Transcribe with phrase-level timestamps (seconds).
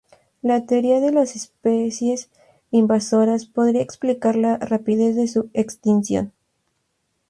[0.41, 2.31] La teoría de las especies
[2.71, 6.33] invasoras podría explicar la rapidez de su extinción.